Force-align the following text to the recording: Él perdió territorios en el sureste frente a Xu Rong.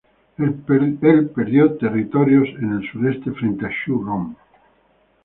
Él 0.39 1.29
perdió 1.35 1.77
territorios 1.77 2.47
en 2.59 2.71
el 2.81 2.91
sureste 2.91 3.31
frente 3.33 3.67
a 3.67 3.69
Xu 3.69 4.03
Rong. 4.03 4.35